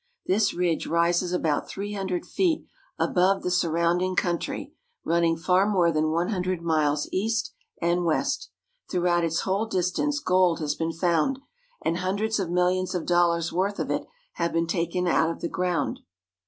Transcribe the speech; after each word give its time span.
This 0.25 0.51
ridge 0.51 0.87
rises 0.87 1.31
about 1.31 1.67
three 1.69 1.93
hundred 1.93 2.25
feet 2.25 2.65
above 2.97 3.43
the 3.43 3.51
surrounding 3.51 4.15
country, 4.15 4.73
running 5.05 5.37
for 5.37 5.67
more 5.69 5.91
than 5.91 6.09
one 6.09 6.29
hundred 6.29 6.63
miles 6.63 7.07
east 7.11 7.53
and 7.79 8.03
west. 8.03 8.49
Throughout 8.89 9.23
its 9.23 9.41
whole 9.41 9.67
distance 9.67 10.19
gold 10.19 10.59
has 10.59 10.73
been 10.73 10.91
found, 10.91 11.37
and 11.85 11.97
hundreds 11.97 12.39
of 12.39 12.49
millions 12.49 12.95
of 12.95 13.05
dollars' 13.05 13.53
worth 13.53 13.77
of 13.77 13.91
it 13.91 14.07
have 14.33 14.51
been 14.51 14.65
taken 14.65 15.05
out 15.07 15.29
of 15.29 15.39
the 15.39 15.47
ground. 15.49 15.99